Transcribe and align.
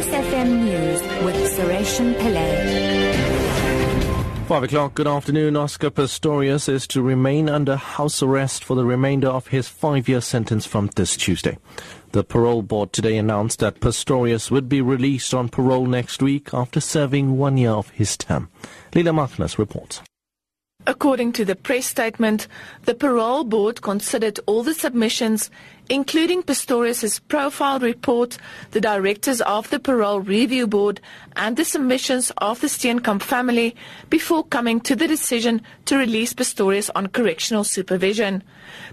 Lotus 0.00 0.14
FM 0.14 0.64
News 0.64 1.00
with 1.26 1.36
Sureshan 1.52 2.14
Pillay. 2.14 3.14
Five 4.46 4.62
o'clock, 4.62 4.94
good 4.94 5.06
afternoon. 5.06 5.56
Oscar 5.56 5.90
Pistorius 5.90 6.70
is 6.70 6.86
to 6.86 7.02
remain 7.02 7.50
under 7.50 7.76
house 7.76 8.22
arrest 8.22 8.64
for 8.64 8.74
the 8.76 8.86
remainder 8.86 9.28
of 9.28 9.48
his 9.48 9.68
five-year 9.68 10.22
sentence 10.22 10.64
from 10.64 10.86
this 10.96 11.18
Tuesday. 11.18 11.58
The 12.12 12.24
parole 12.24 12.62
board 12.62 12.94
today 12.94 13.18
announced 13.18 13.58
that 13.58 13.80
Pistorius 13.80 14.50
would 14.50 14.70
be 14.70 14.80
released 14.80 15.34
on 15.34 15.50
parole 15.50 15.84
next 15.84 16.22
week 16.22 16.54
after 16.54 16.80
serving 16.80 17.36
one 17.36 17.58
year 17.58 17.72
of 17.72 17.90
his 17.90 18.16
term. 18.16 18.48
Leela 18.92 19.14
Magnus 19.14 19.58
reports. 19.58 20.00
According 20.86 21.32
to 21.32 21.44
the 21.44 21.56
press 21.56 21.86
statement, 21.86 22.48
the 22.84 22.94
parole 22.94 23.44
board 23.44 23.82
considered 23.82 24.40
all 24.46 24.62
the 24.62 24.72
submissions, 24.72 25.50
including 25.90 26.42
Pistorius' 26.42 27.20
profile 27.28 27.78
report, 27.78 28.38
the 28.70 28.80
directors 28.80 29.42
of 29.42 29.68
the 29.68 29.78
parole 29.78 30.20
review 30.20 30.66
board, 30.66 31.00
and 31.36 31.56
the 31.56 31.66
submissions 31.66 32.32
of 32.38 32.60
the 32.62 32.66
Steenkamp 32.66 33.20
family 33.20 33.76
before 34.08 34.44
coming 34.44 34.80
to 34.80 34.96
the 34.96 35.06
decision 35.06 35.60
to 35.84 35.98
release 35.98 36.32
Pistorius 36.32 36.88
on 36.94 37.08
correctional 37.08 37.64
supervision. 37.64 38.42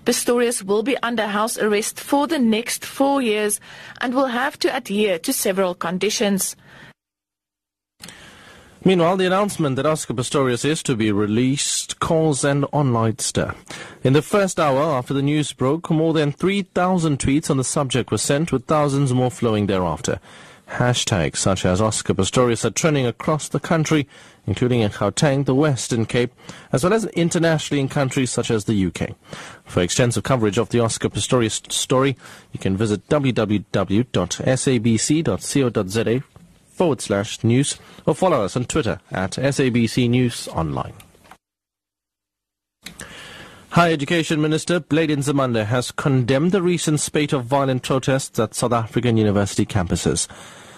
Pistorius 0.05 0.63
will 0.63 0.83
be 0.83 0.97
under 0.97 1.27
house 1.27 1.57
arrest 1.57 1.99
for 1.99 2.27
the 2.27 2.39
next 2.39 2.83
four 2.83 3.21
years 3.21 3.61
and 4.01 4.13
will 4.13 4.27
have 4.27 4.59
to 4.59 4.75
adhere 4.75 5.17
to 5.19 5.31
several 5.31 5.73
conditions. 5.73 6.55
Meanwhile, 8.87 9.17
the 9.17 9.25
announcement 9.25 9.75
that 9.75 9.85
Oscar 9.85 10.13
Pistorius 10.13 10.63
is 10.63 10.81
to 10.83 10.95
be 10.95 11.11
released 11.11 11.99
caused 11.99 12.45
an 12.45 12.63
online 12.71 13.19
stir. 13.19 13.53
In 14.01 14.13
the 14.13 14.21
first 14.21 14.61
hour 14.61 14.81
after 14.81 15.13
the 15.13 15.21
news 15.21 15.51
broke, 15.51 15.89
more 15.89 16.13
than 16.13 16.31
3,000 16.31 17.19
tweets 17.19 17.49
on 17.49 17.57
the 17.57 17.65
subject 17.65 18.11
were 18.11 18.17
sent, 18.17 18.53
with 18.53 18.63
thousands 18.63 19.13
more 19.13 19.29
flowing 19.29 19.67
thereafter. 19.67 20.21
Hashtags 20.69 21.35
such 21.35 21.65
as 21.65 21.81
Oscar 21.81 22.13
Pistorius 22.13 22.63
are 22.63 22.69
trending 22.69 23.05
across 23.05 23.49
the 23.49 23.59
country, 23.59 24.07
including 24.45 24.79
in 24.79 24.91
Gauteng, 24.91 25.43
the 25.43 25.53
Western 25.53 26.05
Cape, 26.05 26.31
as 26.71 26.85
well 26.85 26.93
as 26.93 27.03
internationally 27.07 27.81
in 27.81 27.89
countries 27.89 28.31
such 28.31 28.49
as 28.49 28.63
the 28.63 28.85
UK. 28.85 29.09
For 29.65 29.81
extensive 29.81 30.23
coverage 30.23 30.57
of 30.57 30.69
the 30.69 30.79
Oscar 30.79 31.09
Pistorius 31.09 31.69
story, 31.69 32.15
you 32.53 32.59
can 32.61 32.77
visit 32.77 33.05
www.sabc.co.za 33.09 33.63
forward 36.77 37.01
slash 37.01 37.43
news 37.43 37.77
or 38.05 38.13
follow 38.13 38.45
us 38.45 38.55
on 38.55 38.65
Twitter 38.65 38.99
at 39.11 39.31
SABC 39.31 40.09
News 40.09 40.47
Online. 40.49 40.93
Higher 43.71 43.93
Education 43.93 44.41
Minister 44.41 44.79
Blade 44.79 45.09
Nzimande 45.09 45.65
has 45.65 45.91
condemned 45.91 46.51
the 46.51 46.61
recent 46.61 46.99
spate 46.99 47.33
of 47.33 47.45
violent 47.45 47.83
protests 47.83 48.39
at 48.39 48.55
South 48.55 48.73
African 48.73 49.17
university 49.17 49.65
campuses. 49.65 50.27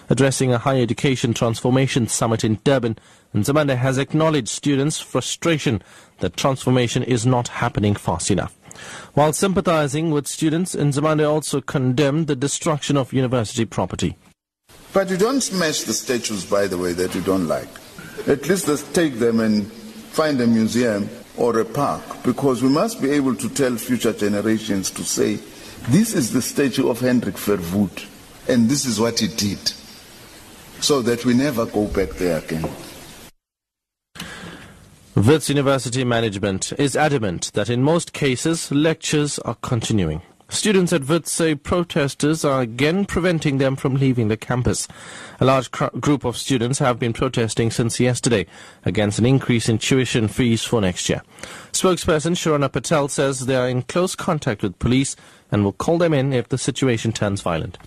Addressing 0.09 0.51
a 0.51 0.57
higher 0.57 0.81
education 0.81 1.33
transformation 1.33 2.07
summit 2.07 2.43
in 2.43 2.59
Durban, 2.63 2.97
Nzimande 3.35 3.77
has 3.77 3.97
acknowledged 3.97 4.47
students' 4.47 4.99
frustration 4.99 5.83
that 6.17 6.35
transformation 6.35 7.03
is 7.03 7.25
not 7.25 7.47
happening 7.49 7.93
fast 7.93 8.31
enough. 8.31 8.55
While 9.13 9.33
sympathizing 9.33 10.09
with 10.09 10.27
students, 10.27 10.75
Nzimande 10.75 11.29
also 11.29 11.61
condemned 11.61 12.27
the 12.27 12.35
destruction 12.35 12.97
of 12.97 13.13
university 13.13 13.65
property. 13.65 14.15
But 14.91 15.09
you 15.09 15.17
don't 15.17 15.41
smash 15.41 15.83
the 15.83 15.93
statues, 15.93 16.45
by 16.45 16.67
the 16.67 16.77
way, 16.77 16.93
that 16.93 17.13
you 17.13 17.21
don't 17.21 17.47
like. 17.47 17.69
At 18.27 18.49
least 18.49 18.67
let's 18.67 18.83
take 18.91 19.19
them 19.19 19.39
and 19.39 19.71
find 19.71 20.41
a 20.41 20.47
museum 20.47 21.09
or 21.37 21.59
a 21.59 21.65
park, 21.65 22.03
because 22.23 22.61
we 22.61 22.69
must 22.69 23.01
be 23.01 23.11
able 23.11 23.35
to 23.35 23.49
tell 23.49 23.75
future 23.77 24.13
generations 24.13 24.91
to 24.91 25.03
say, 25.03 25.39
this 25.89 26.13
is 26.13 26.33
the 26.33 26.41
statue 26.41 26.89
of 26.89 26.99
Hendrik 26.99 27.35
Verwoerd, 27.35 28.05
and 28.49 28.67
this 28.67 28.85
is 28.85 28.99
what 28.99 29.19
he 29.19 29.27
did, 29.27 29.59
so 30.81 31.01
that 31.01 31.23
we 31.23 31.33
never 31.33 31.65
go 31.65 31.85
back 31.87 32.09
there 32.17 32.39
again. 32.39 32.69
Wits 35.15 35.49
University 35.49 36.03
management 36.03 36.73
is 36.77 36.95
adamant 36.95 37.51
that 37.53 37.69
in 37.69 37.83
most 37.83 38.11
cases 38.11 38.71
lectures 38.71 39.39
are 39.39 39.55
continuing. 39.55 40.21
Students 40.51 40.91
at 40.91 41.07
Wits 41.07 41.31
say 41.31 41.53
protesters 41.53 42.43
are 42.43 42.61
again 42.61 43.05
preventing 43.05 43.59
them 43.59 43.75
from 43.75 43.93
leaving 43.95 44.29
the 44.29 44.35
campus. 44.35 44.87
A 45.39 45.45
large 45.45 45.69
cr- 45.69 45.95
group 45.99 46.25
of 46.25 46.35
students 46.35 46.79
have 46.79 46.97
been 46.97 47.13
protesting 47.13 47.69
since 47.69 47.99
yesterday 47.99 48.47
against 48.83 49.19
an 49.19 49.27
increase 49.27 49.69
in 49.69 49.77
tuition 49.77 50.27
fees 50.27 50.63
for 50.63 50.81
next 50.81 51.07
year. 51.07 51.21
Spokesperson 51.71 52.35
Shirona 52.35 52.71
Patel 52.71 53.07
says 53.07 53.45
they 53.45 53.55
are 53.55 53.69
in 53.69 53.83
close 53.83 54.15
contact 54.15 54.63
with 54.63 54.79
police 54.79 55.15
and 55.51 55.63
will 55.63 55.71
call 55.71 55.99
them 55.99 56.15
in 56.15 56.33
if 56.33 56.49
the 56.49 56.57
situation 56.57 57.11
turns 57.11 57.41
violent. 57.41 57.77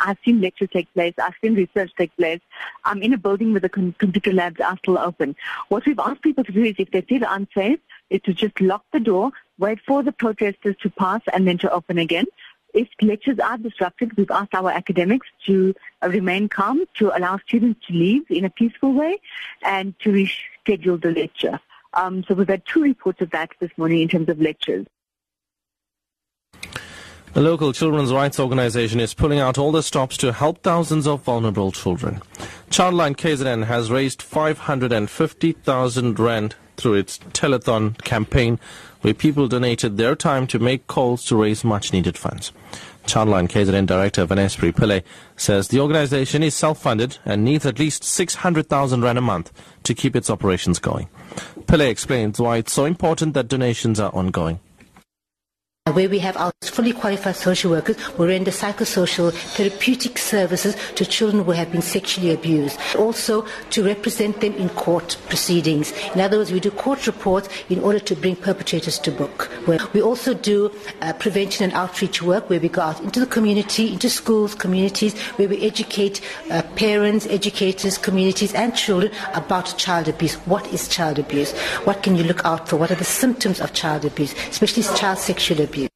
I've 0.00 0.18
seen 0.24 0.40
lectures 0.40 0.68
take 0.72 0.92
place. 0.94 1.14
I've 1.20 1.34
seen 1.42 1.54
research 1.54 1.90
take 1.98 2.16
place. 2.16 2.40
I'm 2.84 3.02
in 3.02 3.12
a 3.12 3.18
building 3.18 3.50
where 3.50 3.60
the 3.60 3.68
computer 3.68 4.32
labs 4.32 4.60
are 4.60 4.78
still 4.78 4.98
open. 4.98 5.34
What 5.68 5.84
we've 5.84 5.98
asked 5.98 6.22
people 6.22 6.44
to 6.44 6.52
do 6.52 6.62
is 6.62 6.76
if 6.78 6.92
they 6.92 7.00
feel 7.00 7.22
unsafe, 7.28 7.80
is 8.10 8.20
to 8.22 8.34
just 8.34 8.60
lock 8.60 8.84
the 8.92 9.00
door, 9.00 9.30
wait 9.58 9.78
for 9.86 10.02
the 10.02 10.12
protesters 10.12 10.76
to 10.82 10.90
pass, 10.90 11.20
and 11.32 11.46
then 11.46 11.58
to 11.58 11.70
open 11.70 11.98
again. 11.98 12.26
If 12.74 12.88
lectures 13.00 13.38
are 13.38 13.56
disrupted, 13.56 14.16
we've 14.16 14.30
asked 14.30 14.54
our 14.54 14.70
academics 14.70 15.26
to 15.46 15.74
uh, 16.02 16.08
remain 16.08 16.48
calm, 16.48 16.84
to 16.98 17.16
allow 17.16 17.38
students 17.38 17.86
to 17.86 17.94
leave 17.94 18.30
in 18.30 18.44
a 18.44 18.50
peaceful 18.50 18.92
way, 18.92 19.20
and 19.62 19.98
to 20.00 20.10
reschedule 20.10 21.00
the 21.00 21.12
lecture. 21.12 21.58
Um, 21.94 22.24
so 22.24 22.34
we've 22.34 22.48
had 22.48 22.64
two 22.66 22.82
reports 22.82 23.20
of 23.22 23.30
that 23.30 23.50
this 23.60 23.70
morning 23.76 24.02
in 24.02 24.08
terms 24.08 24.28
of 24.28 24.40
lectures. 24.40 24.86
The 27.34 27.42
local 27.42 27.72
children's 27.72 28.12
rights 28.12 28.40
organization 28.40 29.00
is 29.00 29.14
pulling 29.14 29.38
out 29.38 29.58
all 29.58 29.70
the 29.70 29.82
stops 29.82 30.16
to 30.18 30.32
help 30.32 30.62
thousands 30.62 31.06
of 31.06 31.22
vulnerable 31.22 31.72
children. 31.72 32.22
Childline 32.70 33.16
KZN 33.16 33.66
has 33.66 33.90
raised 33.90 34.22
550,000 34.22 36.18
rand 36.18 36.56
through 36.78 36.94
its 36.94 37.18
telethon 37.18 38.02
campaign, 38.04 38.58
where 39.02 39.12
people 39.12 39.48
donated 39.48 39.96
their 39.96 40.14
time 40.14 40.46
to 40.46 40.58
make 40.58 40.86
calls 40.86 41.24
to 41.26 41.36
raise 41.36 41.64
much 41.64 41.92
needed 41.92 42.16
funds. 42.16 42.52
Childline 43.04 43.48
KZN 43.48 43.86
Director 43.86 44.24
Vanessa 44.24 44.60
Pillay 44.60 45.02
says 45.36 45.68
the 45.68 45.80
organization 45.80 46.42
is 46.42 46.54
self-funded 46.54 47.18
and 47.24 47.44
needs 47.44 47.66
at 47.66 47.78
least 47.78 48.04
600,000 48.04 49.02
rand 49.02 49.18
a 49.18 49.22
month 49.22 49.52
to 49.82 49.94
keep 49.94 50.14
its 50.14 50.30
operations 50.30 50.78
going. 50.78 51.08
Pillay 51.66 51.90
explains 51.90 52.38
why 52.38 52.58
it's 52.58 52.72
so 52.72 52.84
important 52.84 53.34
that 53.34 53.48
donations 53.48 53.98
are 53.98 54.14
ongoing 54.14 54.60
where 55.92 56.08
we 56.08 56.18
have 56.18 56.36
our 56.36 56.52
fully 56.78 56.92
qualified 56.92 57.34
social 57.34 57.72
workers 57.72 58.00
who 58.14 58.24
render 58.24 58.52
psychosocial 58.52 59.32
therapeutic 59.56 60.16
services 60.16 60.76
to 60.94 61.04
children 61.04 61.42
who 61.42 61.50
have 61.50 61.72
been 61.72 61.82
sexually 61.82 62.32
abused. 62.32 62.78
Also 62.94 63.44
to 63.70 63.82
represent 63.82 64.40
them 64.40 64.54
in 64.54 64.68
court 64.68 65.16
proceedings. 65.28 65.90
In 66.14 66.20
other 66.20 66.38
words, 66.38 66.52
we 66.52 66.60
do 66.60 66.70
court 66.70 67.04
reports 67.08 67.48
in 67.68 67.80
order 67.80 67.98
to 67.98 68.14
bring 68.14 68.36
perpetrators 68.36 68.96
to 69.00 69.10
book. 69.10 69.50
We 69.92 70.00
also 70.00 70.34
do 70.34 70.70
uh, 71.02 71.14
prevention 71.14 71.64
and 71.64 71.72
outreach 71.72 72.22
work 72.22 72.48
where 72.48 72.60
we 72.60 72.68
go 72.68 72.82
out 72.82 73.00
into 73.00 73.18
the 73.18 73.26
community, 73.26 73.92
into 73.94 74.08
schools, 74.08 74.54
communities, 74.54 75.18
where 75.36 75.48
we 75.48 75.60
educate 75.66 76.20
uh, 76.52 76.62
parents, 76.76 77.26
educators, 77.26 77.98
communities 77.98 78.54
and 78.54 78.76
children 78.76 79.10
about 79.34 79.76
child 79.78 80.06
abuse. 80.06 80.36
What 80.46 80.72
is 80.72 80.86
child 80.86 81.18
abuse? 81.18 81.50
What 81.88 82.04
can 82.04 82.14
you 82.14 82.22
look 82.22 82.44
out 82.44 82.68
for? 82.68 82.76
What 82.76 82.92
are 82.92 83.02
the 83.02 83.12
symptoms 83.22 83.60
of 83.60 83.72
child 83.72 84.04
abuse, 84.04 84.32
especially 84.48 84.84
child 84.84 85.18
sexual 85.18 85.60
abuse? 85.60 85.88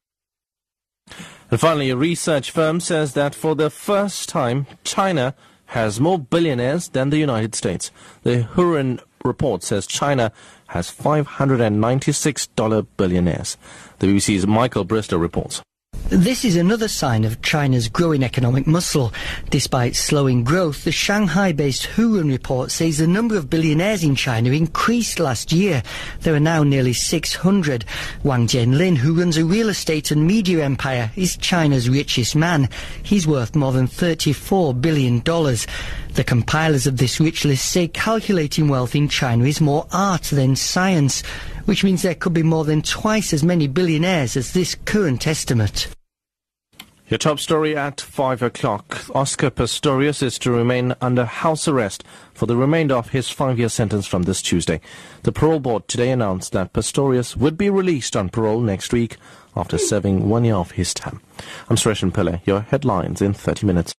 And 1.52 1.60
finally, 1.60 1.90
a 1.90 1.96
research 1.96 2.50
firm 2.50 2.80
says 2.80 3.12
that 3.12 3.34
for 3.34 3.54
the 3.54 3.68
first 3.68 4.30
time, 4.30 4.66
China 4.84 5.34
has 5.66 6.00
more 6.00 6.18
billionaires 6.18 6.88
than 6.88 7.10
the 7.10 7.18
United 7.18 7.54
States. 7.54 7.90
The 8.22 8.48
Hurun 8.54 9.00
report 9.22 9.62
says 9.62 9.86
China 9.86 10.32
has 10.68 10.90
$596 10.90 12.86
billionaires. 12.96 13.58
The 13.98 14.06
BBC's 14.06 14.46
Michael 14.46 14.84
Bristow 14.84 15.18
reports. 15.18 15.60
This 16.12 16.44
is 16.44 16.56
another 16.56 16.88
sign 16.88 17.24
of 17.24 17.40
China's 17.40 17.88
growing 17.88 18.22
economic 18.22 18.66
muscle. 18.66 19.14
Despite 19.48 19.96
slowing 19.96 20.44
growth, 20.44 20.84
the 20.84 20.92
Shanghai-based 20.92 21.84
Hurun 21.84 22.28
report 22.28 22.70
says 22.70 22.98
the 22.98 23.06
number 23.06 23.34
of 23.34 23.48
billionaires 23.48 24.04
in 24.04 24.14
China 24.14 24.50
increased 24.50 25.18
last 25.18 25.52
year. 25.52 25.82
There 26.20 26.34
are 26.34 26.38
now 26.38 26.64
nearly 26.64 26.92
600. 26.92 27.86
Wang 28.24 28.46
Jianlin, 28.46 28.98
who 28.98 29.18
runs 29.18 29.38
a 29.38 29.44
real 29.46 29.70
estate 29.70 30.10
and 30.10 30.26
media 30.26 30.62
empire, 30.62 31.10
is 31.16 31.38
China's 31.38 31.88
richest 31.88 32.36
man. 32.36 32.68
He's 33.02 33.26
worth 33.26 33.56
more 33.56 33.72
than 33.72 33.88
$34 33.88 34.82
billion. 34.82 35.22
The 36.14 36.24
compilers 36.24 36.86
of 36.86 36.98
this 36.98 37.20
rich 37.20 37.46
list 37.46 37.64
say 37.64 37.88
calculating 37.88 38.68
wealth 38.68 38.94
in 38.94 39.08
China 39.08 39.44
is 39.44 39.62
more 39.62 39.86
art 39.92 40.24
than 40.24 40.56
science, 40.56 41.22
which 41.64 41.82
means 41.82 42.02
there 42.02 42.14
could 42.14 42.34
be 42.34 42.42
more 42.42 42.64
than 42.64 42.82
twice 42.82 43.32
as 43.32 43.42
many 43.42 43.66
billionaires 43.66 44.36
as 44.36 44.52
this 44.52 44.74
current 44.74 45.26
estimate. 45.26 45.88
Your 47.08 47.18
top 47.18 47.40
story 47.40 47.76
at 47.76 48.00
5 48.00 48.42
o'clock. 48.42 49.04
Oscar 49.14 49.50
Pistorius 49.50 50.22
is 50.22 50.38
to 50.40 50.50
remain 50.50 50.94
under 51.00 51.24
house 51.24 51.66
arrest 51.66 52.04
for 52.34 52.44
the 52.44 52.56
remainder 52.56 52.94
of 52.94 53.10
his 53.10 53.30
five-year 53.30 53.68
sentence 53.70 54.06
from 54.06 54.24
this 54.24 54.42
Tuesday. 54.42 54.80
The 55.22 55.32
parole 55.32 55.60
board 55.60 55.88
today 55.88 56.10
announced 56.10 56.52
that 56.52 56.74
Pistorius 56.74 57.36
would 57.36 57.56
be 57.56 57.70
released 57.70 58.16
on 58.16 58.28
parole 58.28 58.60
next 58.60 58.92
week 58.92 59.16
after 59.56 59.78
serving 59.78 60.28
one 60.28 60.44
year 60.44 60.56
of 60.56 60.72
his 60.72 60.94
term. 60.94 61.20
I'm 61.68 61.76
Suresh 61.76 62.08
Pillay. 62.12 62.40
Your 62.46 62.60
headlines 62.60 63.20
in 63.20 63.34
30 63.34 63.66
minutes. 63.66 63.90